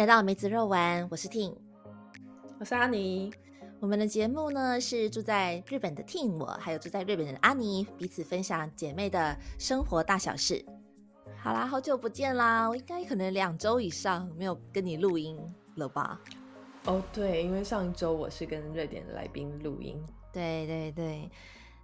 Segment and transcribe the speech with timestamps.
[0.00, 1.54] 来到梅子肉丸，我是 Ting，
[2.58, 3.30] 我是阿尼。
[3.80, 10.64] 我们的节目呢是住在日本的 Ting，我还有住在日本的阿尼，彼此分享姐妹的生活大小事。
[11.36, 15.38] 好啦，好久不见啦，我应该可能两周以上没有跟你录音
[15.74, 16.18] 了吧？
[16.86, 20.02] 哦，对，因为上一周我是跟瑞典的来宾录音。
[20.32, 21.30] 对对对，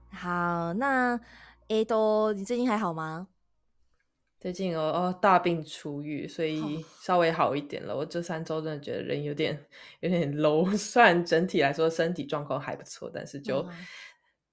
[0.08, 1.20] 好，那
[1.68, 3.28] A 多，你最近还好吗？
[4.46, 6.62] 最近哦哦大病初愈，所以
[7.00, 7.96] 稍微好一点了。
[7.96, 9.60] 我这三周真的觉得人有点
[9.98, 13.68] 有点 low， 虽然整体来说身体状况还不错，但是就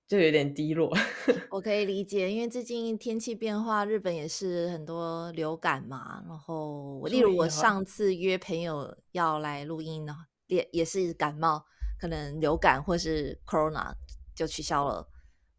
[0.07, 0.91] 就有点低落。
[1.51, 6.23] 我可以理解，因为最近天气变化，日本也是很多流感嘛。
[6.27, 10.15] 然后，例如我上次约朋友要来录音呢，
[10.47, 11.63] 也也是感冒，
[11.99, 13.93] 可能流感或是 corona
[14.33, 15.07] 就取消了。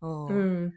[0.02, 0.72] 嗯。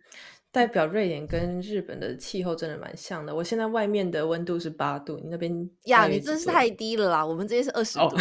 [0.57, 3.35] 代表瑞典跟日本的气候真的蛮像的。
[3.35, 6.07] 我现在外面的温度是八度，你那边呀？
[6.07, 7.23] 你真是太低了啦！
[7.23, 8.17] 我们这边是二十度。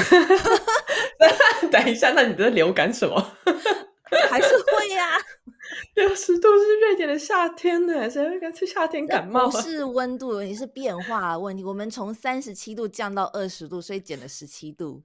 [1.73, 3.19] 等一下，那你的流感什么？
[4.29, 5.17] 还是会呀？
[5.97, 9.51] 六十度是瑞典的夏天呢，谁会干脆夏天感冒？
[9.51, 11.65] 不是温度问题，是变化问题。
[11.65, 15.03] 我们从三十七度降到二十度，所以减了十七度。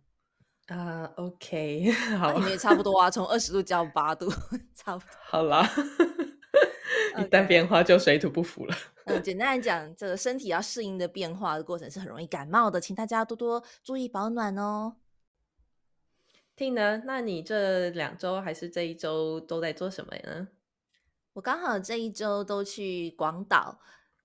[0.67, 4.29] 啊，OK，好，你也差不多啊，从二十度降八度，
[4.75, 5.07] 差不多。
[5.29, 5.65] 好啦。
[7.17, 8.75] 一旦变化就水土不服了。
[9.05, 14.95] 嗯，简单来讲，这个身体要适应的变化的过程是很容易感冒的，请大家多多注意保暖哦。
[16.55, 17.01] 听呢？
[17.05, 20.47] 那你这两周还是这一周都在做什么呢？
[21.33, 23.79] 我刚好这一周都去广岛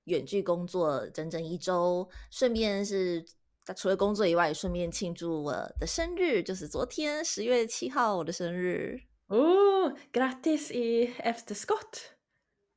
[0.05, 3.25] 远距工作整整一周，顺便是
[3.75, 9.01] 除了工作以外，也顺便庆祝我的生日，就是昨天十月七号我的生日。
[9.29, 12.16] 哦，Grattis i efter skott。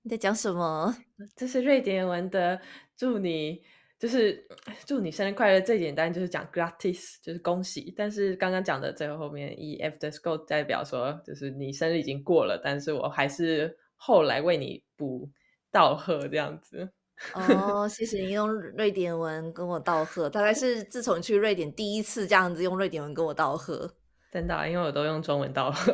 [0.01, 0.95] 你在讲什么？
[1.35, 2.59] 这是瑞典文的
[2.95, 3.61] 祝你，
[3.99, 4.47] 就是
[4.85, 5.59] 祝你生日快乐。
[5.59, 7.93] 最简单就是讲 gratis，就是恭喜。
[7.97, 15.29] 但是刚刚讲的最后后面 e f the s c o 代表说，就是你生日已经过了，但是我还是后来为你补
[15.71, 16.89] 道贺这样子。
[17.33, 23.93] 哦， 谢谢你用瑞典文跟我道贺，大概是自从去瑞典第一次这样子用瑞典文跟我道贺。
[24.30, 25.92] 真的，因为我都用中文道贺。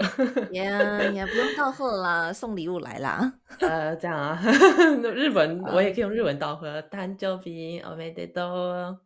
[0.52, 3.34] 呀，也不用道贺啦，送礼物来啦。
[3.60, 4.40] 呃，这样啊，
[5.14, 6.80] 日本我也可以用日文道贺。
[6.82, 8.98] 誕生日おめでとう。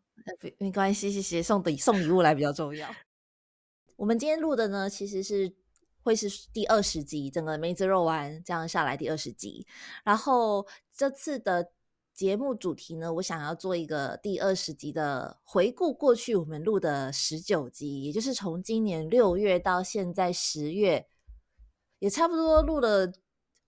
[0.58, 1.42] 没关系，谢谢。
[1.42, 2.88] 送礼送礼物来比较重要。
[3.96, 5.52] 我们今天录的呢，其实是
[6.04, 9.66] 会是第二十集，整个梅子肉丸这样下来第二十集。
[10.04, 10.64] 然后
[10.96, 11.70] 这次的。
[12.19, 21.07] 节目主题呢，我想要做一个第二十集的回顾，过去我们录的十九集，也就是从今年六月到现在十月，
[21.99, 23.09] 也差不多录了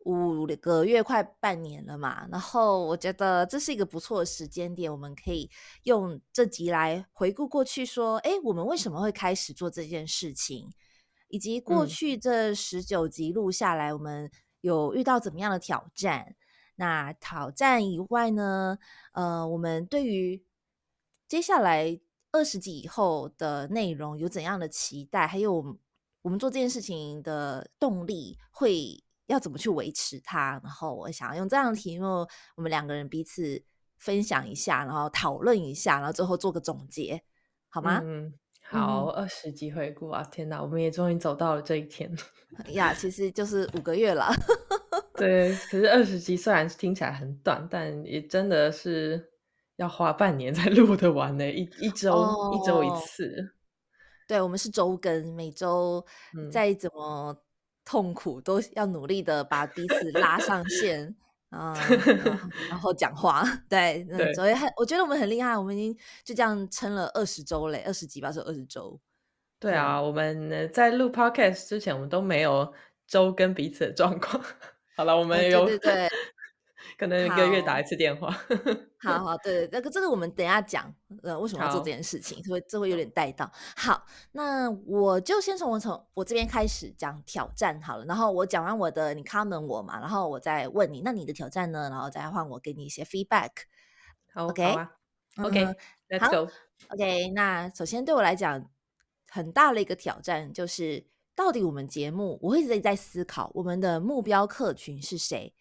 [0.03, 2.27] 五个月，快半年了嘛。
[2.27, 5.49] 然后我觉得这是一个不错的时间点，我们可以
[5.83, 10.69] 用这集来回顾过去，说，哎，我们为什么会开始做这件事情，
[11.29, 14.29] 以及过去这十九集录下来，我们
[14.59, 16.35] 有遇到怎么样的挑战。
[16.81, 18.75] 那挑战以外呢？
[19.11, 20.43] 呃，我们对于
[21.27, 21.99] 接下来
[22.31, 25.27] 二十集以后的内容有怎样的期待？
[25.27, 25.63] 还有
[26.23, 30.59] 我们做这件事情的动力会要怎么去维持它？
[30.63, 33.63] 然后我想要用这样的题目，我们两个人彼此
[33.99, 37.21] 分享一下，然后讨论一下，然后最后做个总结，
[37.69, 38.01] 好吗？
[38.03, 40.23] 嗯，好，二十集回顾啊！
[40.31, 42.11] 天哪，我们也终于走到了这一天
[42.69, 42.91] 呀！
[42.91, 44.33] 其实就是五个月了。
[45.17, 49.31] 对，可是二十集虽然听起来很短，但也真的是
[49.75, 51.49] 要花半年才 录得完呢。
[51.49, 53.53] 一一周一周一次，
[54.27, 56.05] 对我们是周更，每周
[56.51, 57.35] 再怎么
[57.83, 61.13] 痛苦都要努力的把彼此拉上线
[61.49, 61.75] 啊，
[62.69, 63.43] 然后讲话。
[63.67, 68.99] 对，所以很我觉得我们很厉害，我们已经就这样撑了二十周嘞，二十集吧，是二十周。
[69.59, 72.73] 对啊，我们在录 podcast 之前，我们都没有
[73.05, 74.41] 周跟彼此的状况。
[74.95, 76.09] 好了，我们有对对，
[76.97, 78.29] 可能一个月打一次电话。
[78.99, 80.93] 好好，对那个这个我们等下讲，
[81.23, 83.51] 呃，为什么要做这件事情，这会这会有点带到。
[83.75, 91.89] 好，那我就先从我从我这边开始讲挑战好了，然后我讲完我的，你 comment 我嘛，然后我再问你，那你的挑战呢？
[91.89, 93.49] 然后再换我给你一些 feedback。
[94.35, 96.51] OK，OK，Let's go。
[96.89, 98.69] OK，那首先对我来讲，
[99.29, 101.10] 很大的一个挑战就是。
[101.35, 105.53] 到底我们节目，我会一直在思考我们的目标客群是谁？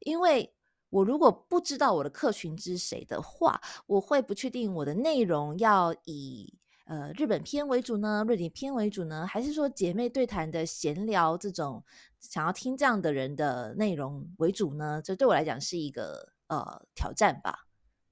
[0.00, 0.52] 因为
[0.88, 11.84] 我如果不知道我的客群是谁的话，我会不确定我的内容要以呃日本片为主呢，瑞典片为主呢，还是说姐妹对谈的闲聊这种
[12.18, 15.00] 想要听这样的人的内容为主呢？
[15.04, 17.68] 这对我来讲是一个呃挑战吧。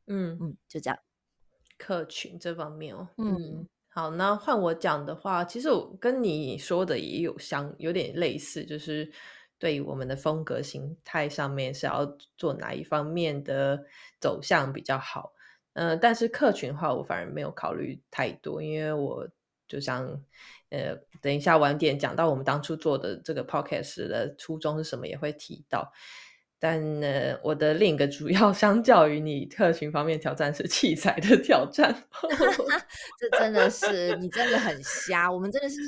[0.06, 0.98] 嗯嗯，就这样，
[1.78, 3.66] 客群这方面哦，嗯。
[3.98, 9.10] 好，那换我讲的话，其实我跟你说的也有相有点类似，就是
[9.58, 12.06] 对于我们的风格形态上面是要
[12.36, 13.84] 做哪一方面的
[14.20, 15.32] 走向比较好。
[15.72, 19.26] 嗯，但是客群的话我反而没有考虑太多，因为我
[19.66, 20.06] 就像
[20.70, 25.92] 呃，等一下晚点讲到我们当初做的这个 podcast 的初衷是什么，也会提到。
[26.60, 31.94] 但呢，我的另一个主要 相较于你特群方面挑战是器材的挑战，
[33.20, 35.30] 这真的是你真的很瞎。
[35.30, 35.78] 我们真的是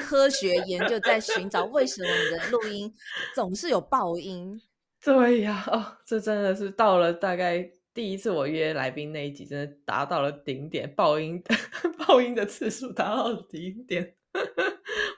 [0.00, 2.92] 科学研究在寻找为什么你的录音
[3.34, 4.60] 总是有爆音。
[5.04, 11.42] 对呀，哦，这真的是到了大概第一次我约来宾那一集，真的达到了顶点，爆音
[12.08, 14.14] 爆音的次数达到了顶点。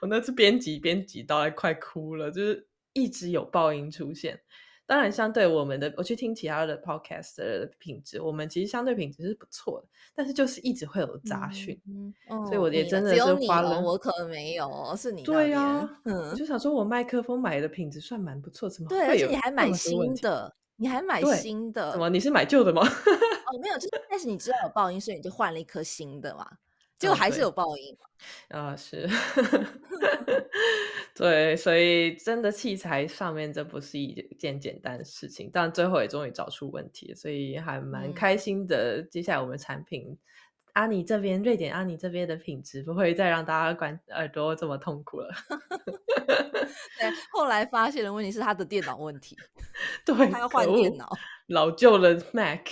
[0.01, 4.39] 我那次编辑编辑到还快哭了，就是一直有爆音出现。
[4.89, 11.79] 当然，相对我们的，我去听其他的 podcast 的品质，我们其实相对品质是不错的，但是就是一直会有杂讯，
[12.47, 19.05] 所以我也真的是花了，我可能没有，是你对呀，嗯，就想说我麦克风买的品质算蛮不错，怎么对？
[19.05, 22.81] 而且你还买新的，你还买新的，怎么你是买旧的吗？
[23.45, 26.49] 哦，没有，就是但是你知道有爆音，所以你就换了一颗新的嘛。
[26.99, 27.97] 结果还是有报应
[28.49, 28.75] 啊！
[28.75, 29.07] 是，
[31.15, 39.01] 对，所以真的器材上面这不是一件简单的事情，但最后也终于找出问题，所以还蛮开心的。
[39.01, 40.17] 接下来我们产品，
[40.73, 45.33] 阿尼这边，瑞典阿尼这边的品质不会再让大家关耳朵这么痛苦了。
[46.99, 49.37] 对，后来发现的问题是他的电脑问题，
[50.05, 51.09] 对，他要换电脑，
[51.47, 52.67] 老旧的 Mac，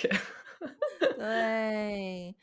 [1.17, 2.35] 对。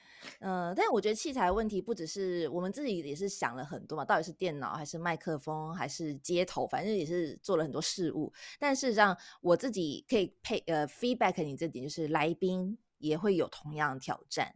[0.46, 8.30] 嗯，但我觉得器材问题不只是我们自己也是想了很多嘛，到底是电脑还是麦克风还是接头，反正也是做了很多事物。
[8.58, 14.54] 但事实上，我自己可以配呃 feedback 你这点，就是来宾也会有同样的挑战。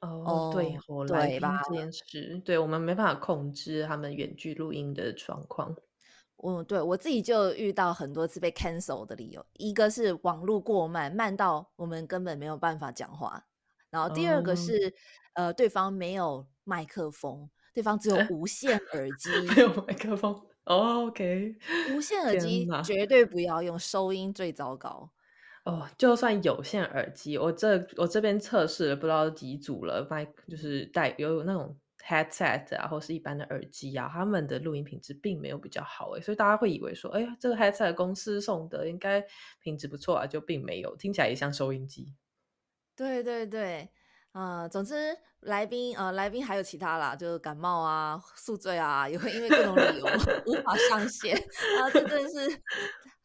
[0.00, 0.76] 哦，对，
[1.06, 1.62] 对吧？
[1.68, 5.72] 这件事，对我们没办法控制他们远距录音的状况。
[6.42, 13.46] 嗯，对我自己就遇到很多次被 cancel 的理由，一个是网络过慢，慢到我们根本没有办法讲话。
[13.94, 14.92] 然后第二个是，
[15.34, 20.36] 呃，对方没有麦克风，对方只有无线耳 机，没有麦克风。
[20.64, 21.54] OK，
[21.94, 25.12] 无线耳机绝对不要用，收音最糟糕。
[25.64, 39.24] 哦，就算有线耳机，我这我这边测试了不知道几组了，麦就是带有那种 headset 啊，或是一般的耳机啊，他们的录音品质并没有比较好诶，所以大家会以为说，哎呀，这个 headset 公司送的应该
[39.62, 42.14] 品质不错啊，就并没有，听起来也像收音机。
[42.96, 43.88] 对对对，
[44.32, 44.94] 啊，总之
[45.40, 50.06] 来宾呃，来宾还有其他啦，就是感冒啊、宿醉啊，也会因为各种理由
[50.46, 52.60] 无法上线，啊，这真的是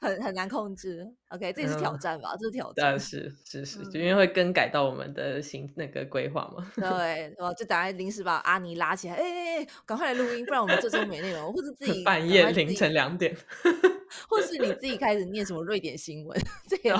[0.01, 1.05] 很很难控制。
[1.29, 2.35] OK，这也是挑战吧？
[2.39, 6.71] 这是挑战，是是是，就因为会更改到我们的行那个规划嘛。
[6.75, 13.35] 对，我，就打算临时把阿尼拉起来，哎哎哎，赶快来录音，不然我们这周没内容，或者自己半夜凌晨两点，
[14.27, 16.99] 或是你自己开始念什么瑞典新闻这样。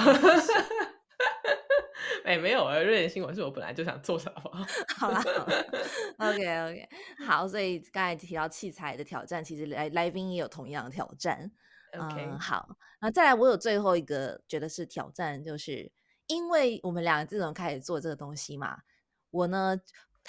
[2.23, 4.65] 哎，没有啊，瑞典新闻是我本来就想做的， 好不好？
[4.97, 5.23] 好啦
[6.17, 6.89] ，OK OK，
[7.25, 11.51] 好，所以刚才提到器材的挑战，其实来来宾也有同样的挑战。
[11.97, 15.91] OK，好，那再来，我有最后一个觉得是挑战，就是
[16.27, 18.79] 因为我们两个自从开始做这个东西嘛，
[19.31, 19.79] 我呢。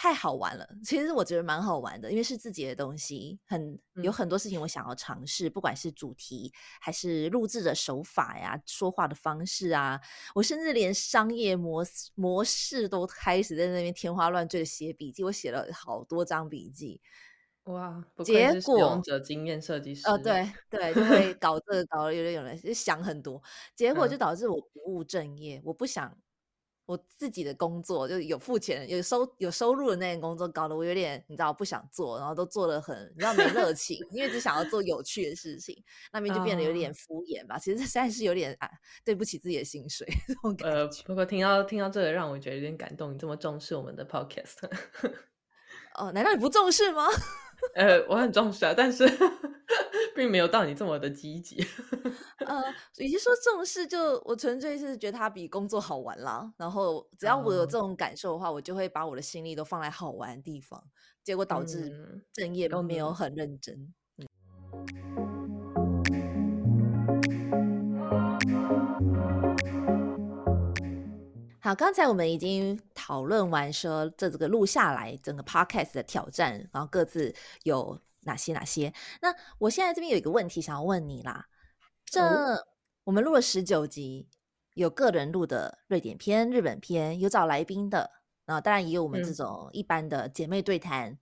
[0.03, 10.01] 太好玩了，其实我觉得蛮好玩的，因为是自己的东西，很有很多事情我想要尝试，不管是主题还是录制的手法呀、说话的方式啊，
[10.35, 16.99] 我甚至连商业模模式都开始在那边天花乱坠的写笔记，我写了好多张笔记。
[17.65, 20.51] 哇， 结果使用者经验设计师，呃，对。
[20.71, 23.43] 对，就会 搞这个搞了有点有人就想很多，
[23.77, 26.17] 结果就导致我不务正业，我不想。
[26.91, 35.81] 我自己的工作就有付钱、有收、有收入的那件工作，搞得我有点你知道不想做，然后都做的很你知道没热情，因为只想要做有趣的事情，
[36.13, 37.57] 那边就变得有点敷衍吧。
[37.57, 38.69] 其实实在是有点啊，
[39.05, 40.79] 对不起自己的薪水这种感觉。
[40.79, 43.15] 呃，不过听到听到这个，让我觉得有点感动。
[43.15, 44.57] 你这么重视我们的 podcast，
[45.95, 47.07] 哦，难道你不重视吗？
[47.75, 49.09] 呃，我很重视啊，但是
[50.15, 51.65] 并没有到你这么的积极。
[52.47, 52.63] 呃，
[52.99, 56.53] 与其说重视，就我纯粹是觉得它比工作好玩啦。
[56.57, 60.83] 然后只要我有这种感受的话，我就会把我的心力都放在好玩的地方。
[61.23, 63.95] 结果导致正业都没有很认真。
[71.63, 78.93] 好，刚才我们已经讨论完说这这个录下来整个 podcast 的挑战，然后各自有哪些哪些。
[79.21, 81.47] 那我现在这边有一个问题想要问你啦，
[82.07, 82.21] 这
[83.05, 84.27] 我们录了十九集，
[84.73, 88.11] 有个人录的瑞典篇、日本篇，有找来宾的，
[88.47, 91.19] 然后当然也有我们这种一般的姐妹对谈。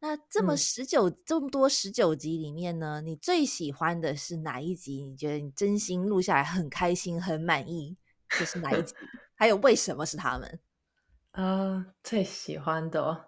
[0.00, 5.02] 那这么嗯十九、这么多十九集里面呢，你最喜欢的是哪一集？
[5.04, 7.96] 你觉得你真心录下来很开心、很满意，
[8.38, 8.94] 就是哪一集？
[9.36, 10.58] 还有为什么是他们？
[11.32, 13.26] 啊、最喜欢的、哦，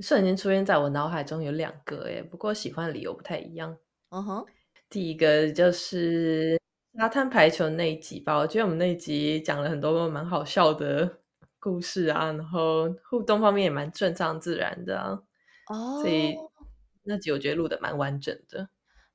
[0.00, 3.76] 瞬间出现在我脑海中有两个耶，不过喜欢的理由不太一样。
[4.10, 4.46] 嗯哼，
[4.88, 6.58] 第一个就是
[6.96, 11.18] 沙滩排球那一集吧，我觉得我们那一集讲了很多蛮好笑的
[11.60, 15.20] 故事啊，然后互动方面也蛮顺畅自然的啊，
[16.00, 16.50] 所以哦
[17.04, 18.68] 那集我觉得录的蛮完整的。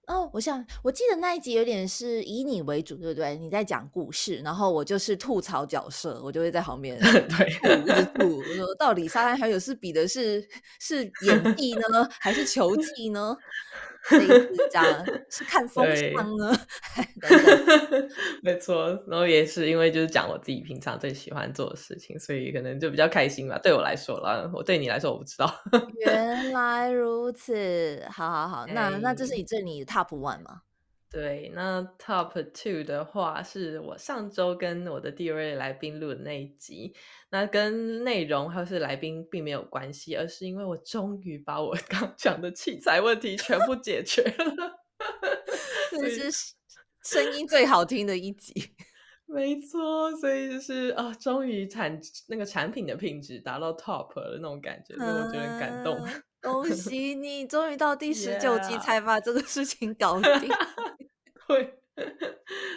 [0.08, 3.36] 哦，我想我记得那一集有点是以你为主，对不对？
[3.36, 8.38] 你在讲故事，然后我就是吐槽角色，我就会在旁边 对，吐，一直吐。
[8.38, 10.42] 我说到底沙滩还有是比的是
[10.80, 13.36] 是演技呢，还是球技呢？
[14.12, 16.58] 类似这样是看 风对向呢。
[18.44, 23.58] 没错，然后也是因为就是讲我自己平常最喜欢做的事情，所以可能就比较开心吧。
[23.58, 25.52] 对我来说啦，我对你来说我不知道。
[26.00, 30.62] 原来如此，好好好，那那这是哎你这里 top one 吗？
[31.10, 36.94] 对，那 Top Two 的话，是我上周跟我的第二位来宾录的那一集，
[37.30, 44.80] 那跟内容还是来宾并没有关系，而是因为我终于把我 刚讲的器材问题全部解决了。
[45.92, 46.54] 所这以是
[47.04, 48.54] 声音最好听的一集。
[49.28, 55.96] 没错，所以就是啊，终于产那个产品的品质达到 top 了那种感觉，所以我觉得很感动。
[55.96, 60.32] 啊恭喜你，终于到第十九集才把这个事情搞定。
[61.48, 61.80] 对，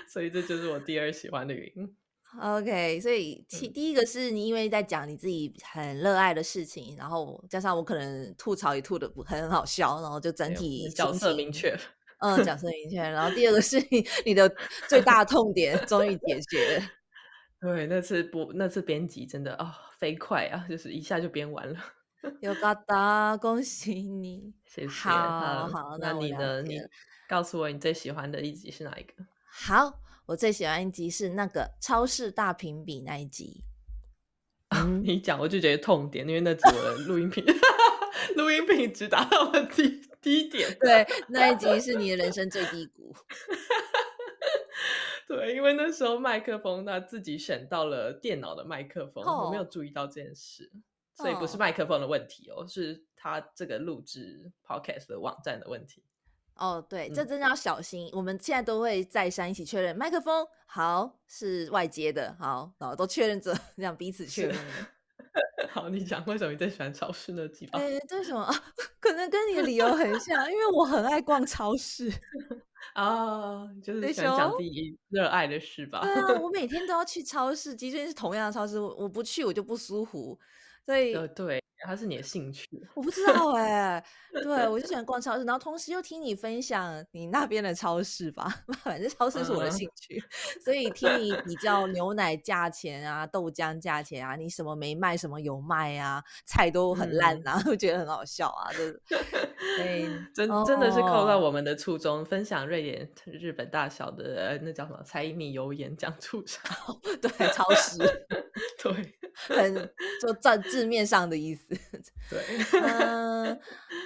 [0.09, 1.97] 所以这就是我第二喜欢的原因。
[2.41, 11.81] OK，所以其嗯第一个是你因为在讲你自己很热爱的事情，然后加上我可能吐槽也吐的不很好笑，然后就整体角色明确了。
[12.21, 12.99] 嗯，角色明确。
[12.99, 14.49] 然后第二个是你你的
[14.89, 16.81] 最大痛点终于解决。
[17.61, 21.79] 对，那次播那次编辑真的啊、飞快啊，就是一下就编完了。
[22.41, 24.53] 有高达，恭喜你！
[24.65, 24.89] 谢谢。
[24.89, 26.63] 好好那那你呢？
[26.63, 26.81] 你
[27.29, 29.15] 告诉我你最喜欢的一集是哪一个？
[29.51, 33.65] 好，我最喜欢一集是那个超市大评比那一集。
[34.69, 37.45] 嗯，你讲我就觉得痛点，因为那集我的录音品
[38.37, 40.77] 录音品质达到了低低点。
[40.79, 43.15] 对，那一集是你的人生最低谷。
[45.27, 50.71] 对，因为那时候麦克风他自己选到了电脑的麦克风，我没有哦注意到这件事，
[51.21, 56.03] 所以不是哦麦克风的问题哦，是他这个录制 podcast 的网站的问题。
[56.57, 58.11] 哦，对，这嗯真的要小心。
[58.13, 64.57] 我们现在都会再三一起确认，麦克风好是外接的，好，然后都确认着，这样彼此确认。
[65.71, 67.79] 好，你讲为什么你最喜欢超市那几吧？
[67.79, 68.55] 哎，为什么啊？
[69.01, 72.13] 可能跟你的理由很像，因为我很爱逛超市。
[72.95, 76.01] 啊， 就是对喜欢讲熊自己热爱的事吧？
[76.03, 80.39] 对啊，我每天都要去超市，即便是同样的超市，我我不去我就不舒服，
[80.91, 82.69] 所以呃，对，它是你的兴趣。
[82.95, 88.49] 我不知道 哎、对我就喜欢逛超市，然后同时又听你分享你那边的超市吧，
[88.85, 90.23] 反正超市是我的嗯兴趣，
[90.65, 98.93] 所以听你比较牛奶价钱啊、豆浆价钱啊，你什么没卖，什么有卖啊，菜都很烂嗯啊， 会觉得很好笑啊，对，
[99.77, 106.77] 对，真真的是扣到哦我们的初衷，分享瑞典、日本大小的呃那叫什么柴米油盐酱醋茶。
[107.21, 107.99] 对超市
[108.83, 108.93] 对
[109.33, 109.75] 很
[110.21, 111.70] 就字字面上的意思。
[112.29, 113.61] 对，嗯，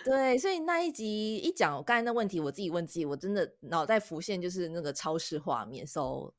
[0.04, 6.30] 对，所以那一集一讲，我刚才那问题，我自己问自己，我真的脑袋浮现就是那个超市画面，so，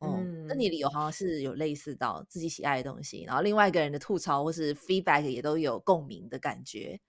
[0.00, 7.00] 嗯，跟嗯你理由好像是有类似到自己喜爱的东西，然后另外一个人的吐槽或是 feedback 也都有共鸣的感觉，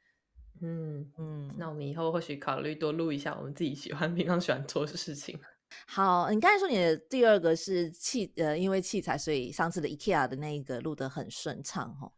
[0.61, 5.37] 嗯，嗯，那我们以后或许考虑多录一下我们自己喜欢、平常喜欢做的事情。
[5.87, 12.09] 好，你刚才说你的第二个是器，呃，因为器材，所以上次的 IKEA 的那一个录得很顺畅哦。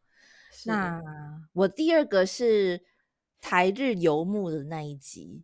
[0.73, 1.01] 是那
[1.53, 2.81] 我第二个是
[3.39, 5.43] 台日游牧的那一集，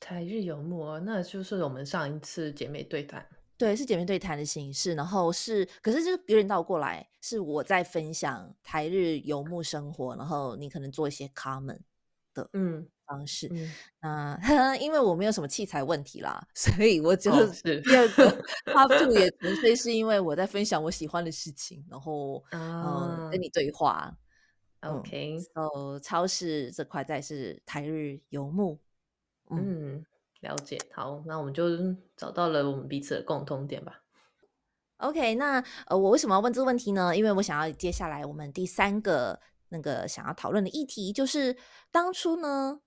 [0.00, 3.26] 台日游牧哦，那就是我们上一次姐妹对谈。
[3.58, 11.80] 对，是姐妹对谈的形式，然后是，可是就是有点倒过来，是我在分享台日游牧生活，然后你可能做一些 comment
[12.52, 13.48] 嗯方式。
[14.02, 24.16] 嗯，那因为我没有什么器材问题啦， 所以我就哦是是第二个 top two 也纯粹 是因为我在分享我喜欢的事情，然后嗯、啊跟你对话。
[24.80, 28.78] 嗯，OK，So 超市这块再是台日游牧，
[29.50, 30.06] 嗯嗯，
[30.40, 30.78] 了解。
[30.92, 31.64] 好，那我们就
[32.16, 34.02] 找到了我们彼此的共通点吧。
[34.98, 37.16] OK，那呃，我为什么要问这个问题呢？
[37.16, 41.56] 因为我想要接下来我们第三个那个想要讨论的议题，就是
[41.90, 42.80] 当初呢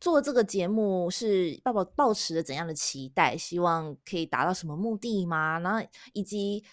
[0.00, 5.58] 做这个节目是抱抱抱持着怎样的期待，希望可以达到什么目的吗？
[5.60, 6.64] 然后以及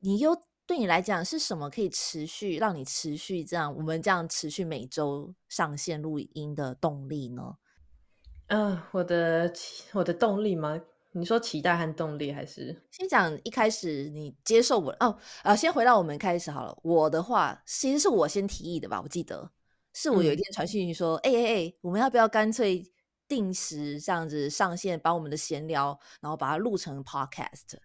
[0.00, 7.56] 你又对你来讲是什么可以持续让你持续这样，我们这样持续每周上线录音的动力呢？
[8.46, 9.52] 嗯，我的
[9.92, 10.80] 我的动力吗？
[11.12, 15.16] 你说期待和动力，还是先讲一开始你接受我哦？
[15.42, 16.76] 啊，先回到我们开始好了。
[16.82, 19.00] 我的话其实是我先提议的吧？
[19.02, 19.50] 我记得
[19.92, 22.82] 是我有一天传讯息说：“哎哎哎，我们要不要干脆
[23.28, 27.76] 定时这样子上线，把我们的闲聊，然后把它录成 podcast？”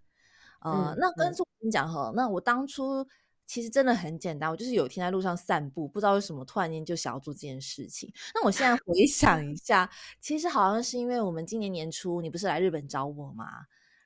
[0.62, 3.06] 呃，那跟我跟你讲哈，那我当初
[3.48, 8.12] 其实真的很简单，我就是有一天在路上散步，不知道为什么突然间就想要做这件事情。
[8.36, 9.90] 那我现在 回想一下，
[10.20, 13.46] 其实好像是因为我们今年年初你不是来日本找我吗，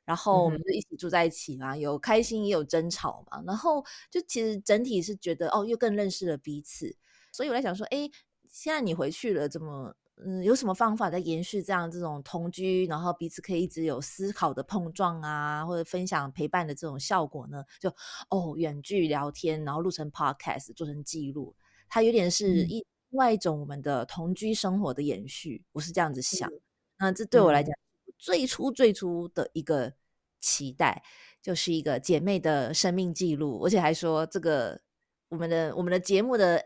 [0.05, 6.95] 然后我们就一起住在一起嘛，有开心也有争吵嘛，然后就其实整体是觉得哦，又更认识了彼此，
[7.33, 8.09] 所以我在想说，哎，
[8.47, 9.95] 现在你回去了，怎么？
[10.23, 17.63] 嗯，有什么方法在延续这样这种同居，然后彼此可以一直有思考的碰撞啊，或者分享陪伴的这种效果呢？
[17.79, 17.89] 就
[18.29, 21.55] 哦，远距聊天，然后录成 podcast 做成记录，
[21.89, 25.63] 它有点是一另外一种我们的同居生活的延续。
[25.71, 26.47] 我是这样子想。
[26.99, 27.75] 那这对我来讲，
[28.19, 29.91] 最初最初的一个
[30.39, 31.01] 期待，
[31.41, 34.79] 就是一个姐妹的生命记录，而且还说这个
[35.29, 36.65] 我们的我们的节目的。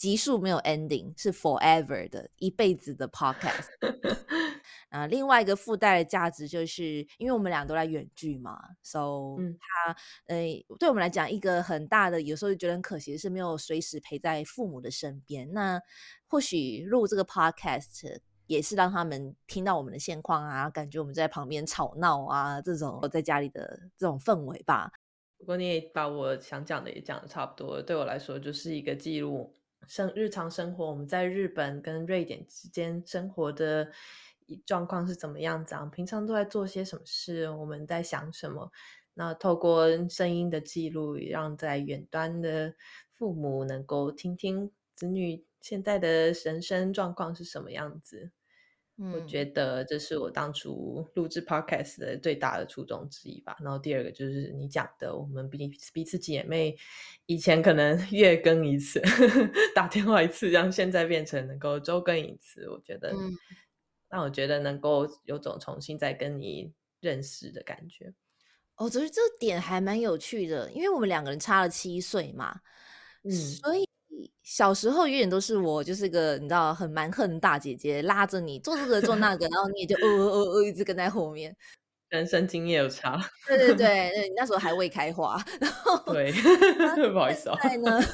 [0.00, 3.66] 集数没有 ending，是 forever 的一辈子的 podcast。
[4.88, 9.94] 啊，另外一个附带的价值就是，因为我们俩都在远距嘛，so 他，
[10.26, 10.38] 呃，
[10.78, 15.52] 对我们来讲，一个很大的，有时候就觉得很可惜的是，没有随时陪在父母的身边。
[15.52, 15.78] 那
[16.26, 24.90] 或许录这个 podcast 也是让他们听到我们的现况啊，感觉我们在旁边吵闹啊，这种在家里的这种氛围吧。
[25.38, 29.54] 不过你也把我想讲的也讲的差不多，对我来说就是一个记录。
[29.90, 33.90] 生日常生活，我们在日本跟瑞典之间生活的
[34.64, 35.74] 状况是怎么样子？
[35.74, 37.50] 啊平常都在做些什么事？
[37.50, 38.70] 我们在想什么？
[39.14, 42.72] 那透过声音的记录，让在远端的
[43.12, 48.30] 父母能够听听子女现在的人生状况是什么样子。
[49.14, 53.56] 我觉得这是我当初录制 podcast 的最大的初衷之一吧。
[53.60, 56.76] 然后第二个就是你讲的，我们彼彼此姐妹
[57.24, 59.00] 以前可能 月更一次，
[59.74, 62.68] 打电话一次，让现在变成能够周更一次。
[62.68, 63.14] 我觉得，
[64.10, 68.12] 那我觉得能够有种重新再跟你认识的感觉。
[68.76, 72.60] 哦，只是这点还蛮有趣的，因为我们两个人差了七岁嘛，
[73.24, 73.89] 嗯，所以。
[74.42, 81.56] 小时候永远都是我，就是个你知道很蛮横的大姐姐，拉着你做这个做那个，然后你也就呃呃呃一直跟在后面。
[82.08, 83.20] 人生经验有差。
[83.46, 85.40] 对对 对，你那时候还未开花。
[85.60, 86.32] 然后对，
[87.12, 87.56] 不好意思啊。
[87.62, 88.00] 现在呢？
[88.02, 88.08] 现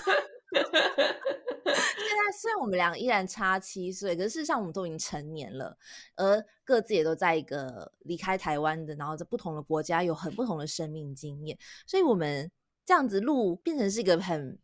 [2.14, 5.76] 在虽然我们俩依然差七岁，可是事实上我们都已经成年了，
[6.16, 12.50] 而各自也都在一个离开台湾的，然后在不同的国家有很不同的生命经验，所以我们
[12.84, 14.58] 这样子录变成是一个很。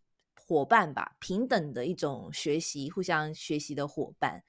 [0.53, 4.43] 伙伴吧，平等的一种学习，互相学习的伙伴。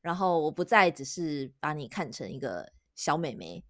[0.00, 3.64] 然后我不再只是把你看成一个小美眉。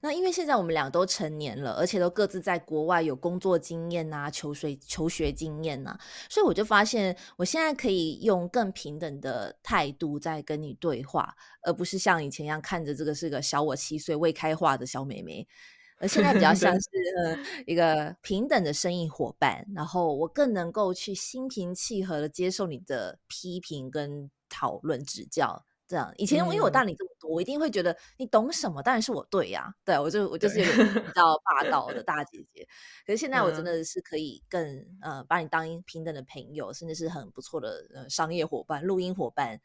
[0.00, 15.46] 那因为现在我们俩都成年了，而且都各自在国外有工作经验呐、求学求学经验呐，所以我就发现，我现在可以用更平等的态度在跟你对话，而不是像以前一样看着这个是个小我七岁未开化的小美眉。
[16.00, 16.88] 而现在比较 像是
[17.66, 25.64] 一个平等的生意伙伴，然后我更能够去心平气和的接受你的批评跟讨论指教。
[25.86, 29.74] 这样以前因为我大你这么多，我一定会觉得你懂什么，当然是我对呀。
[29.84, 32.64] 对我就我就是有点比较霸道的大姐姐。
[33.04, 39.60] 可是现在我真的是可以更呃把你当平等的朋友，甚至是很不错的呃商业伙伴、录音伙伴。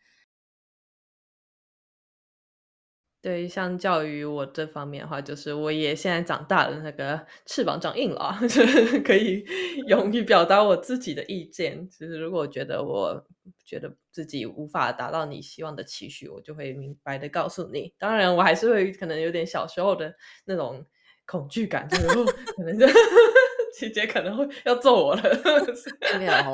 [3.26, 9.44] 对，相较于我这方面的话，就是我也现在长大了，那个翅膀长硬了， 就是可以
[9.90, 11.90] 勇于表达我自己的意见。
[11.90, 13.26] 其实，如果觉得我
[13.66, 17.92] 觉得自己无法达到你希望的期许，我就会明白的告诉你。
[17.98, 20.14] 当然，我还是会可能有点小时候的
[20.46, 20.86] 那种
[21.26, 22.08] 恐惧感，就是
[22.56, 22.86] 可能就
[23.76, 25.22] 姐姐可能会要揍我了。
[25.24, 26.54] 不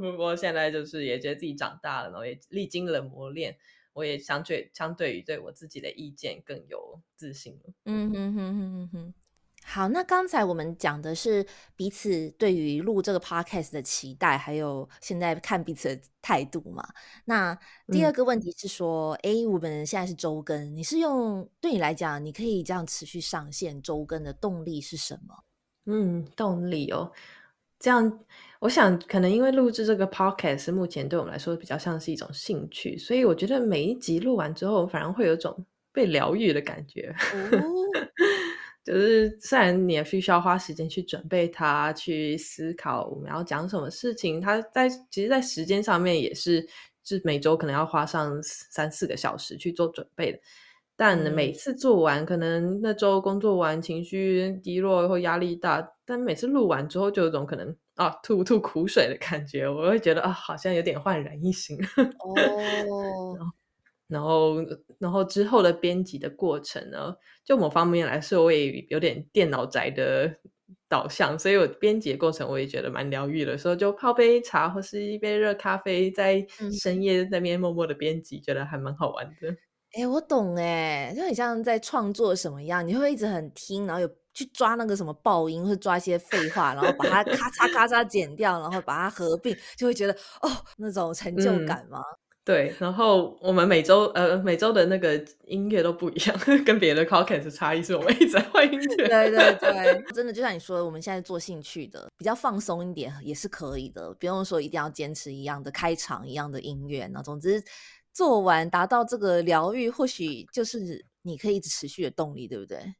[0.00, 3.56] 不过现在就是也觉得自己长大了，然后也历经了磨练。
[3.96, 7.72] 我也相对相对于对我自己的意见更有自信了。
[7.86, 9.14] 嗯哼哼哼哼哼。
[9.64, 16.86] 好，那刚才我们讲的是彼此对于录这个 podcast 的期待，还有现在看彼此的态度嘛。
[17.24, 25.34] 那第二个问题是说，哎，我们现在是周更，你是用对你来讲，你可以这样持续上线周更的动力是什么？
[25.86, 27.10] 嗯，动力哦。
[27.78, 28.20] 这样，
[28.60, 37.14] 我想可能因为录制这个 podcast 目前对我们来说比较像是一种兴趣，所以我觉得每一集录完之后，反而会有种被疗愈的感觉。
[38.84, 46.64] 就是虽然你也必须要花时间去准备它，去思考我们要讲什么事情，它在其实，在时间上面也是，
[47.02, 50.38] 是每周可能要花上三四个小时去做准备的。
[50.96, 61.78] 但每次做完，可能那周工作完，情绪低落或压力大，但每次录完之后，就有种可能啊吐吐苦水的感觉，我会觉得啊，好像有点焕然一新。
[62.20, 63.52] 哦。
[64.08, 64.54] 然后，
[65.00, 70.32] 然后之后的编辑的过程呢，就某方面来说，我也有点电脑宅的
[70.88, 73.58] 导向，所以我编辑的过程我也觉得蛮疗愈的。
[73.58, 76.46] 所以就泡杯茶或是一杯热咖啡，在
[76.80, 79.56] 深夜那边默默的编辑，觉得还蛮好玩的。
[79.96, 92.02] 哎，我懂哎，就很像在创作什么样，你会一直很听，然后有去抓那个什么爆音，或者抓一些废话，然后把它咔嚓咔嚓剪掉，然后把它合并，就会觉得哦，那种成就感吗？
[92.44, 99.08] 对，然后我们每周呃每周的那个音乐都不一样， 跟别的 c o c a s 差异是我们一直在换音乐。
[99.08, 107.08] 对对 对，真的就像你说的，我们现在做兴趣的，比较放松一点也是可以的，不用说一定要坚持一样的开场一样的音乐。
[107.12, 107.60] 那总之
[108.16, 112.94] 做完达到这个疗愈，或许就是你可以一直持续的动力，对不对？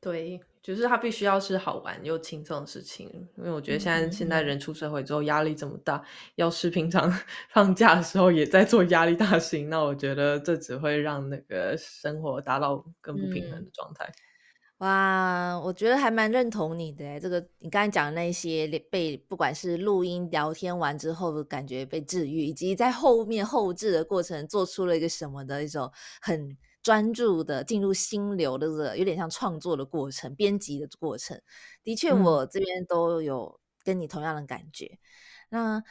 [0.00, 0.40] 对。
[0.64, 6.02] 就是它必须要是好玩又轻松的事情，因为我觉得现在现在人出社会之后压力这么大，
[6.36, 7.12] 要是平常
[7.52, 14.10] 放假的时候也在做压力大事情，那我觉得这只会让那个生活达到更不平衡的状态。
[14.78, 26.56] 哇，我觉得还蛮认同你的，这个你刚才讲的那些被不管是录音聊天完之后感觉被治愈，以及在后面后置的过程做出了一个什么的一种很。
[26.84, 31.40] 专注的进入心流的这个有点像创作的过程，编辑的过程，
[31.82, 34.98] 的确我这边都有跟你同样的感觉。
[35.48, 35.82] 那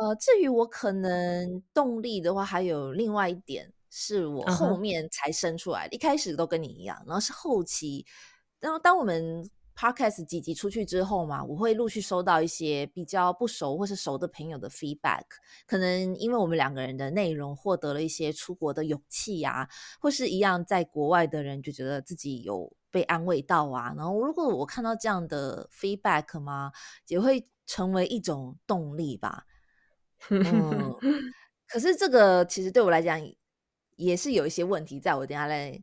[0.00, 8.06] 呃，至于我可能动力的话，还有另外一点是我后面才生出来的，一开始都跟你一样，然后是后期，
[8.60, 9.50] 然后当我们。
[9.76, 15.22] Podcast 几集出去之后嘛，我会陆续收到一些比较不熟或是熟的朋友的 feedback，
[15.66, 19.66] 可能因为我们两个人的内容获得了一些出国的勇气呀，
[19.98, 23.94] 或是一样在国外的人就觉得自己有被安慰到啊。
[23.96, 26.70] 然后如果我看到这样的 feedback 嘛，
[27.06, 29.46] 也会成为一种动力吧。
[30.28, 30.94] 嗯，
[31.66, 33.18] 可是这个其实对我来讲
[34.00, 35.82] 也是有一些问题，在我等下来。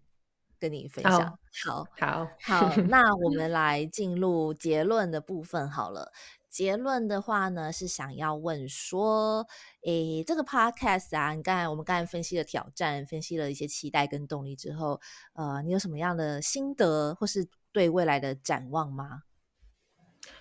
[0.59, 6.11] 跟你分享，好，好，好，那我们 来进入结论的部分好了。
[6.49, 9.45] 结论的话呢，是想要问说，
[9.85, 14.99] 诶，这个 podcast 啊，你刚才我们刚才分析了挑战，分析了一些期待跟动力之后，
[15.33, 19.21] 呃，你有什么样的心得或是对未来的展望吗？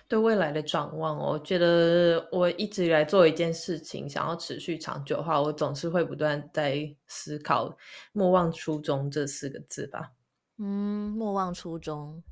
[0.07, 7.75] 对未来的展望，我觉得我一直以来做一件事情，想要持续长久的话，我总是会不断在思考
[8.13, 10.11] “莫忘初衷”这四个字吧。
[10.57, 12.23] 嗯，莫忘初衷。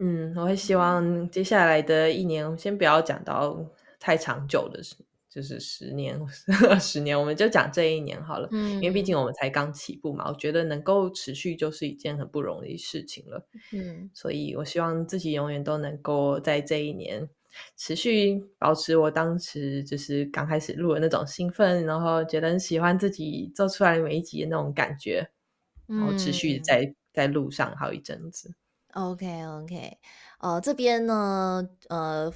[0.00, 3.58] 嗯，我会希望接下来的一年，先不要讲到
[3.98, 4.96] 太长久的事。
[5.30, 6.18] 就是十年、
[6.68, 8.48] 二 十年，我们就讲这一年好了。
[8.50, 13.46] 嗯，因为毕竟我们才刚起步嘛，我觉得能够持续就是一件很不容易的事情了。
[13.72, 17.28] 嗯，所以我希望自己永远都能够在这一年
[17.76, 25.28] 持续保持我当时就是刚开始录的那种兴奋，然后觉得很喜欢自己做出来每一集的那种感觉，
[25.86, 28.54] 然后持续在在路上好一阵子。
[28.94, 29.98] OK OK，
[30.40, 32.32] 呃，这边呢，呃。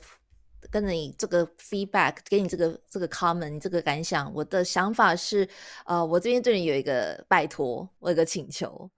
[0.70, 5.48] 跟着你这个 feedback，给你这个这个 comment，这个感想，我的想法是，
[5.85, 8.90] 呃，我这边对你有一个拜托，我有个请求，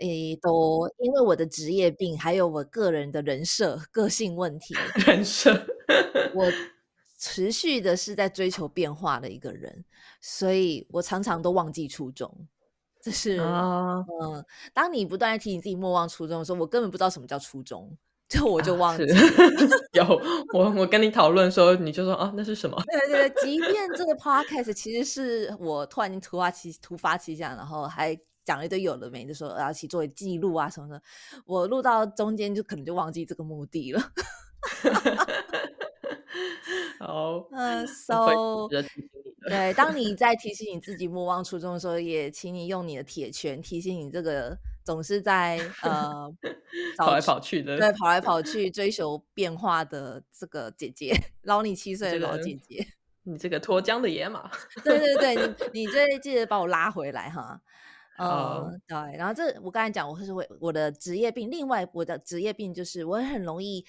[0.00, 4.74] 诶，都因为我的职业病，还有我个人的人设、个性问题，
[5.06, 5.66] 人设，
[6.34, 6.50] 我。
[7.20, 9.84] 持续的是在追求变化的一个人，
[10.20, 12.32] 所以我常常都忘记初衷，
[13.02, 14.06] 这是，嗯，
[14.72, 17.90] 当你不断提醒自己莫忘初衷的时候，我根本不知道什么叫初衷。
[18.28, 19.04] 就我就忘记
[19.94, 20.04] 有
[20.52, 22.76] 我我跟你讨论说，你就说啊，那是什么？
[22.86, 28.14] 对对对，即 便这个 podcast 其实是我突然间突发奇突发奇想，然后还
[28.44, 31.00] 讲了一堆有的没的，说要去作为记录啊什么的，
[31.46, 34.00] 我录到中间就可能就忘记这个目的了。
[37.00, 38.68] 好，嗯，so
[39.48, 44.58] 对，当你在提醒你自己莫忘初衷的时候，也请你用你的铁拳提醒你这个。
[44.88, 46.34] 总是在呃
[46.96, 52.86] 跑来跑去的，对，跑来跑去追求变化的这个姐姐，老你七岁的老姐姐，
[53.24, 54.50] 你这个脱缰的野马，
[54.82, 55.36] 对对对，
[55.72, 57.60] 你你最记得把我拉回来哈，
[58.18, 63.84] 嗯，对，然后这我刚才讲，我是会我的职业病，另外我的职业病就是我很容易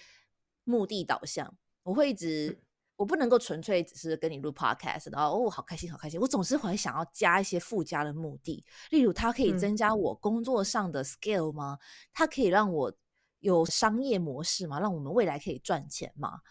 [0.66, 2.60] 目的导向，我会一直。
[3.00, 6.20] 我不能够纯粹只是跟你录 podcast，然后哦，好开心，好开心。
[6.20, 11.80] 我总是会想要加一些附加的目的，例如它可以增加我工作上的 scale 吗？
[12.12, 12.94] 它可以让我
[13.40, 16.42] 有商业模式吗，让我们未来可以赚钱嘛。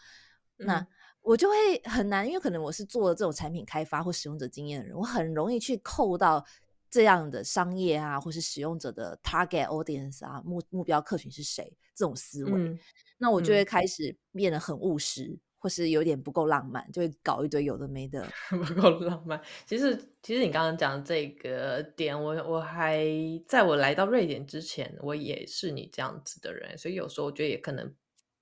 [0.56, 0.86] 那嗯
[1.20, 6.42] 我就会很难，因为可能我是做这种产品开发或使用者经验的人，我很容易去扣到
[6.88, 12.78] 这样的商业啊，或是使用者的 target audience 啊，目目标客群是谁这种思维，嗯
[13.18, 18.26] 那我就会嗯开始变得很务实，或是有点不够浪漫，就会搞一堆有的没的。
[18.50, 19.40] 不够浪漫。
[19.66, 23.06] 其实，其实你刚刚讲这个点，我我还
[23.46, 27.92] 在我来到瑞典之前，我也是你这样子的人，所以有时候我觉得也可能，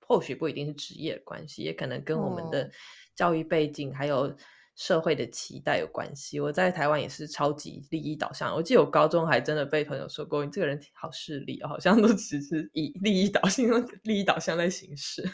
[0.01, 2.71] 或许不一定是职业的关系，也可能跟我们哦的
[3.15, 4.35] 教育背景还有
[4.77, 6.39] 社会的期待有关系。
[6.39, 13.65] 我在台湾也是超级利益导向，我记得我高中还真的被朋友说过，你这个人好势利哦，好像都只是以利益导向、
[14.03, 15.27] 利益导向在行事。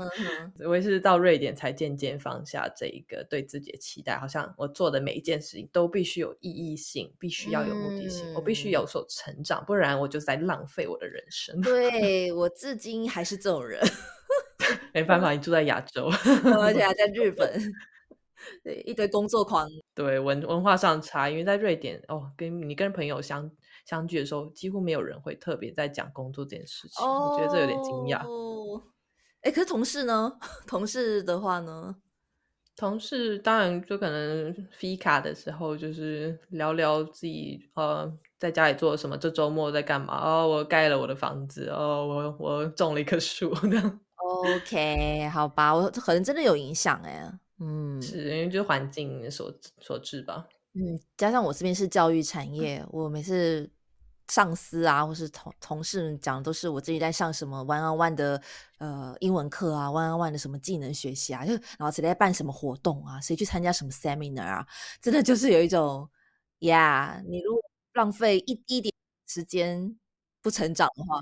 [0.68, 11.58] 我也是到瑞典才渐渐放下这一个对自己的期待，好像我做的每一件事情都必须有意义性，必须要有目的性，我必须嗯有所成长，不然我就在浪费我的人生。
[11.62, 13.80] 对我至今还是这种人，
[14.92, 16.10] 没办法，你住在亚洲，
[16.44, 17.50] 而且还在日本，
[18.62, 19.68] 对一堆工作狂。
[19.94, 23.50] 对文文化上差，因为在瑞典哦，跟你跟朋友相
[23.86, 28.26] 相聚的时候，几乎没有人会特别在讲工作这件事情，我觉得这有点惊讶。
[28.26, 28.82] 哦，
[29.42, 30.38] 哎，可是同事呢？
[30.66, 31.96] 同事的话呢？
[32.74, 40.18] 同事当然就可能 fika 的时候，就是聊聊自己呃在家里做了什么，这周末在干嘛？
[40.18, 43.52] 哦，我盖了我的房子，哦，我我种了一棵树，
[44.56, 47.30] OK，好吧，我可能真的有影响哎，
[47.64, 50.48] 嗯是因为就环境所所致吧。
[50.74, 53.70] 嗯，加上我这边是教育产业，我每次
[54.28, 58.42] 上司啊，或是同同事们讲的都是我自己在上什么 one on one 的
[58.78, 64.66] 呃英文课啊，one on one 的什么技能学习啊，就然后谁在办什么活动啊，谁去参加什么 seminar 啊，
[65.00, 66.08] 真的就是有一种
[66.60, 68.92] 呀你如果浪费一一点
[69.26, 69.94] 时间
[70.40, 71.20] 不成长的话，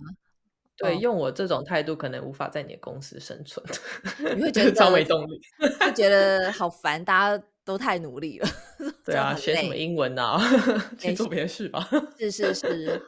[0.80, 3.64] 对，嗯用我这种态度，可能无法在你的公司生存，
[4.36, 5.40] 你会 觉得超得没动力。
[5.78, 8.48] 会觉得好烦，大家都太努力了，
[9.04, 10.40] 这对啊，学什么英文啊？
[10.98, 11.86] 去没做别的事吧。
[12.18, 13.02] 是是是，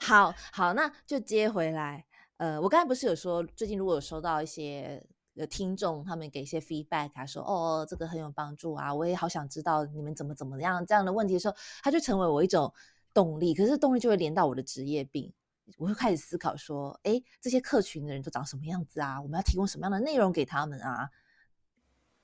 [0.00, 2.04] 好好，那就接回来。
[2.36, 5.02] 呃，我刚才不是有说，最近如果有收到一些
[5.36, 12.72] 呃听众，他们给一些 feedback 他，说哦这个很有帮助啊，我也好想知道你们怎么怎么样这样的问题的时候，他就成为我一种
[13.14, 13.54] 动力。
[13.54, 15.32] 可是动力就会连到我的职业病，
[15.78, 19.20] 我会开始思考说，哎，这些客群的人都长什么样子啊？
[19.20, 21.08] 我们要提供什么样的内容给他们啊？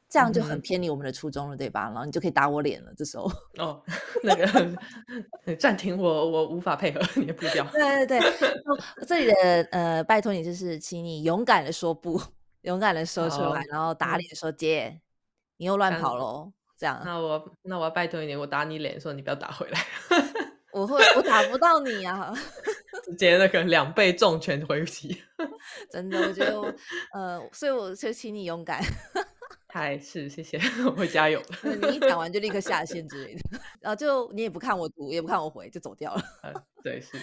[0.09, 1.85] 这样就很偏离我们的初衷了，对吧？
[1.85, 3.31] 然后你就可以打我脸了，这时候。
[3.59, 3.81] 哦，
[4.24, 7.64] 那个暂停我，我无法配合你的步调。
[7.70, 8.50] 对对对，
[9.07, 9.35] 这里的
[9.70, 12.20] 呃，拜托你就是，请你勇敢的说不，
[12.62, 15.00] 勇敢的说出来，然后打嗯脸说姐，
[15.59, 19.79] 你又乱跑喽，这样那我那我要拜托一点，我打你脸的时候，你不要打回来，
[20.72, 22.35] 我会我打不到你啊，
[23.04, 25.20] 直接那个两倍重拳回击。
[25.90, 26.72] 真的，我觉得我
[27.14, 28.82] 呃，所以我就请你勇敢，
[29.68, 31.40] 嗨，是谢谢，我会加油。
[31.62, 33.40] 你一讲完就立刻下线之类的，
[33.80, 36.22] 然后就你也不看我读，也不看我回，就走掉了。
[36.42, 37.16] 呃对，是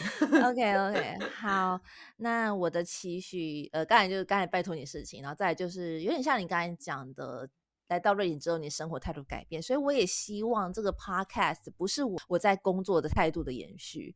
[0.44, 1.80] OK OK，好，
[2.18, 7.50] 那我的期许，呃，刚才就是刚才拜托你事情，然后再来就是有点像你刚才讲的，
[7.88, 14.16] 来到瑞典之后，你生活态度改变，所以我也希望这个 Podcast 不是我我在工作的态度的延续，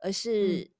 [0.00, 0.70] 而是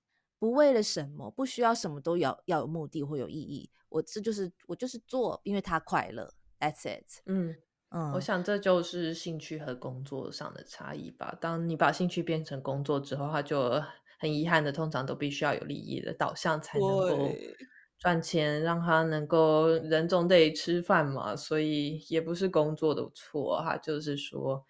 [0.44, 7.56] 不为了什么，不需要什么都要要有目的或有意义，我这就是我就是做，因为他快乐，That's it，嗯，
[7.88, 11.34] 嗯，我想这就是兴趣和工作上的差异吧。
[11.40, 13.82] 当你把兴趣变成工作之后，它就
[14.18, 17.56] 很遗憾的，通常都必须要有利益的导向才能够对
[17.98, 21.34] 赚钱，让他能够人总得吃饭嘛。
[21.34, 24.62] 所以也不是工作的错，哈就是说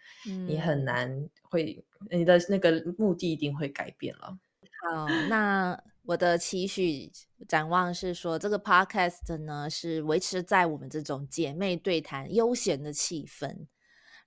[0.44, 4.38] 你很嗯难会你的那个目的一定会改变了。
[4.84, 7.10] 好，那我的期许
[7.48, 13.66] 展望是说，这个 podcast 呢是维持在我们这种姐妹对谈悠闲的气氛。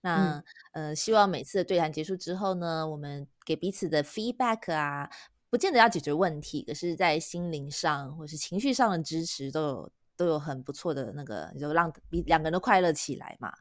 [0.01, 0.43] 那、
[0.73, 5.07] 呃，希望每次的对谈结束之后呢，我们给彼此的 feedback 啊，
[5.51, 13.53] 不见得要解决问题，可是在心灵上或是情绪上的支持都有都有很不错的那个，就让彼两个人都快乐起来嘛。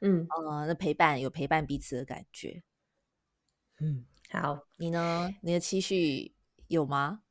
[0.00, 2.62] 嗯呃，那陪伴有陪伴彼此的感觉。
[3.80, 4.66] 嗯，好。
[4.76, 5.28] 你呢？
[5.42, 6.34] 你的期许
[6.68, 7.22] 有吗？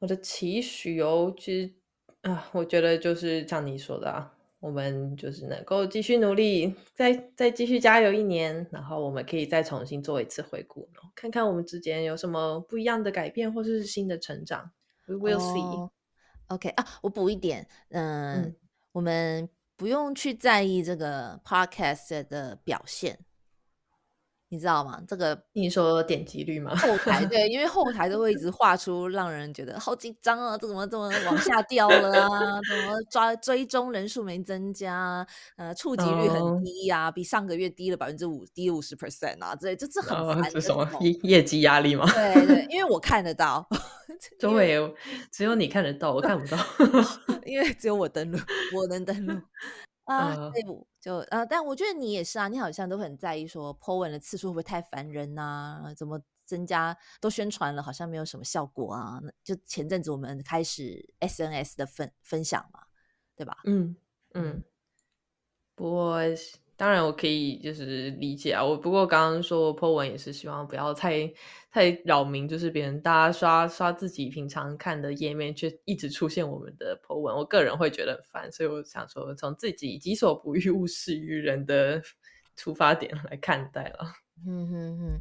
[0.00, 1.74] 我的期许哦，其实
[2.22, 14.70] 啊，我觉得就是像你说的啊，我们就是能够继续努力，再再继续加油一年，然后我们可以再重新做一次回顾，看看我们之间有什么不一样的改变，或是新的成长。
[15.06, 15.60] We will see。
[15.60, 15.90] 哦
[16.48, 18.56] OK 啊，我补一点，嗯，嗯
[18.92, 23.18] 我们不用去在意这个 podcast 的表现，
[24.50, 24.98] 你知道吗？
[25.06, 26.74] 这个你说点击率吗？
[26.76, 32.60] 后台 对，因为后台都会一直画出让人觉得好紧张啊，这怎么怎么往下掉了啊？
[32.68, 35.26] 怎么抓追踪人数没增加？
[35.56, 40.50] 呃，触及率很低呀，比上个月低了百分之五，低五十 percent 啊，这这这很烦。
[40.50, 42.10] 这什么业业绩压力吗？
[42.14, 43.68] 对对，因为我看得到，
[44.38, 44.94] 对，
[45.30, 46.56] 只有你看得到，我看不到，
[47.44, 48.38] 因为只有我登录，
[48.74, 49.34] 我能登录。
[50.08, 50.62] 啊，对，
[51.00, 55.92] 就啊，但我觉得你也是啊，你好像都很在意说 po 文的次数会不会太烦人呐？
[55.96, 59.20] 怎么增加都宣传了，好像没有什么效果啊？
[59.44, 62.80] 就前阵子我们开始 SNS 的分分享嘛，
[63.36, 63.58] 对吧？
[63.64, 63.94] 嗯
[64.34, 64.64] 嗯，
[65.74, 66.18] 不过。
[66.78, 68.64] 当然，我可以就是理解啊。
[68.64, 71.28] 我不过刚刚说 po 文也是希望不要太
[71.72, 78.52] 太扰民，就是别人大家刷刷自己平常看的页面，却一直出现我们的 po 文，我个人会觉得很烦。
[78.52, 82.00] 所以我想说，从自己己所不欲，勿施于人的
[82.54, 84.12] 出发点来看待了。
[84.46, 85.20] 嗯哼哼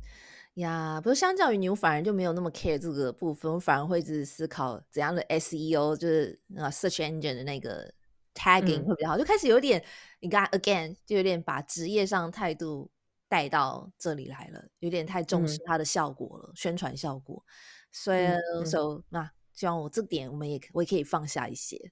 [0.62, 7.92] 呀，不过相较于你，我反而就没有那么 care 这个部分，我反而会一直思考怎样的 SEO，就是啊 search engine 的那个。
[8.38, 9.84] Tagging 会比较好，就开始有点，
[10.20, 12.92] 你刚 again 就有点把职业上态度
[13.28, 17.44] 带到这里来了，有点太重视它的效果了，宣传效果。
[17.92, 18.28] 所以，
[18.64, 21.92] 所以那希望我这点我们也我也可以放下一些。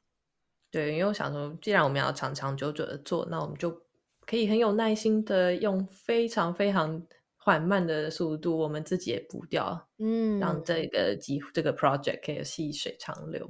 [0.69, 3.71] 对，因为我想说，既然我们要长长久久的做，那我们就
[4.25, 7.01] 可以很有耐心的用非常非常
[7.37, 13.49] 缓慢的速度，我们自己也步调，嗯，让这个机这个 project 可以细水长流。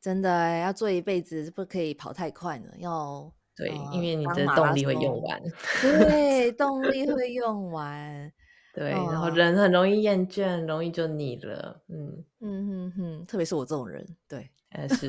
[0.00, 2.68] 真的要做一辈子，不可以跑太快呢。
[2.78, 5.42] 要对，因为你的动力会用完。
[5.82, 8.32] 对，动力 会用完。
[8.72, 11.82] 对，然后人很容易厌倦，容易就腻了。
[11.88, 15.08] 嗯嗯哼哼，特别是我这种人，对，还是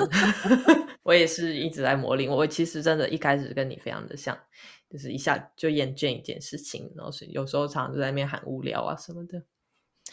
[1.04, 2.30] 我也是一直在磨砺。
[2.30, 4.38] 我其实真的一开始跟你非常的像，
[4.90, 9.42] 就是一下就厌倦一件事情，然后是有时候常常就在那边喊无聊啊什么的。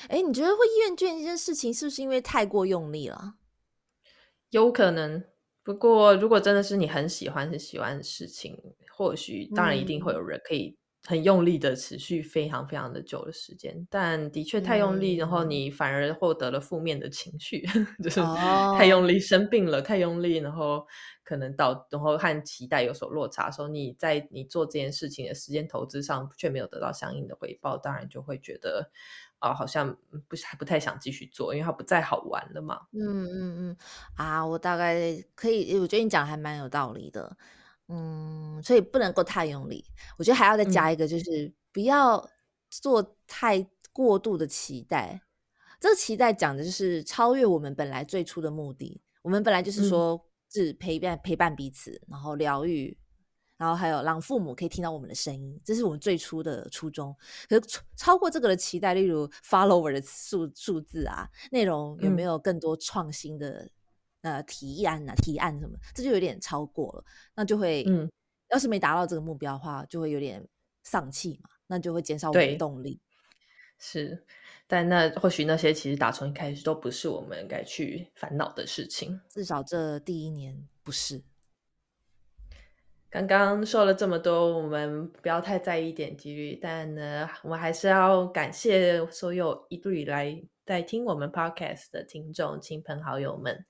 [0.09, 3.35] 哎，你觉得会厌倦一件事情，是不是因为太过用力了？
[4.51, 5.23] 有可能，
[5.63, 8.57] 不过如果真的是你很喜欢、很喜欢的事情，
[8.97, 13.87] 或许当然一定会有人可以很用力的持续非常非常的久的时间。
[13.91, 17.63] 但的确太用力，然后你反而获得了负面的情绪，
[18.03, 18.21] 就是
[18.79, 20.87] 太用力生病了，太用力，然后
[21.23, 28.91] 可能到然后和期待有所落差，说你在你做这件事情的时间投资上却没有得到相应的回报，当然就会觉得。
[29.39, 29.97] 啊，好像
[30.27, 32.81] 不是还不太想继续做，因为它不再好玩了嘛。
[32.93, 33.77] 嗯嗯嗯，
[34.15, 37.37] 啊，我大概可以，我觉得你讲还蛮有道理的。
[37.89, 39.85] 嗯，所以不能够太用力。
[40.19, 42.29] 我觉得还要再加一个，就是不要
[42.69, 45.23] 做太过度的期待。
[45.81, 49.01] 这个期待讲的就是超越我们本来最初的目的。
[49.23, 52.99] 我们本来就是说是陪伴陪伴彼此，然后疗愈。
[53.59, 57.15] 然后还有让父母可以听到我们的声音，这是我们最初的初衷。
[57.49, 63.69] 可是超过这个的期待，例如 follower 的数数字啊，内容有没有更多创新的
[64.23, 67.05] 呃提案啊、提案什么，这就有点超过了。
[67.35, 68.09] 那就会，嗯，
[68.51, 70.47] 要是没达到这个目标的话，就会有点
[70.85, 73.01] 丧气嘛，那就会减少我们的动力。
[73.81, 74.25] 是，
[74.67, 81.23] 但那或许那些其实打从一开始都不是我们该去烦恼的事情，至少这第一年不是。
[83.11, 93.65] 刚刚说了这么多，我们不要太在意点击率，但呢，我们还是要感谢所有一路以来在听我们 podcast 的听众、亲朋好友们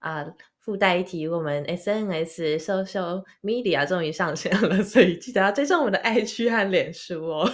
[0.00, 0.26] 啊！
[0.60, 7.50] 附带一提，我们 SNS social media 终于上线了，所以记得要追踪我们的爱区和脸书哦。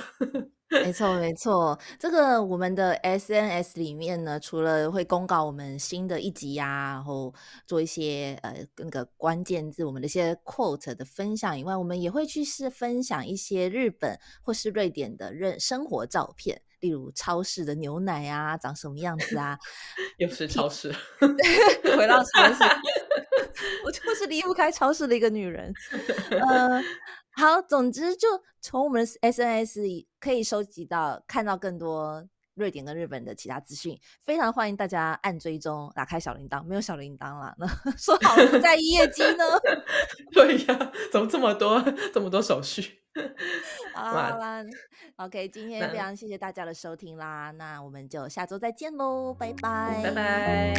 [0.71, 1.79] 没错，没错。
[1.99, 7.35] 这个我们的 SNS 里面呢，除了会公告我们新的一集呀，然后
[7.67, 19.59] 做一些呃那个关键字，我们的一些 quote 的分享以外，我们也会去是分享一些日本或是瑞典的人生活照片，例如超市的牛奶啊，长什么样子啊？
[20.19, 22.63] 又是超市， 回到超市，
[23.85, 25.75] 我就是离不开超市的一个女人。
[26.31, 26.81] 呃。
[27.41, 28.29] 好，总之就
[28.61, 36.63] 从我们的 SNS 可以收集到看到更多瑞典跟日本的其他资讯，非常欢迎大家按追踪，打开小铃铛。
[36.63, 39.45] 没有小铃铛了，那 说好不在意业绩呢？
[40.35, 41.83] 对呀，怎么这么多
[42.13, 43.01] 这么多手续？
[43.95, 44.63] 好啦
[45.17, 50.75] ，OK，今天非常谢谢大家的收听啦，那我们就下周再见喽，拜拜，拜拜。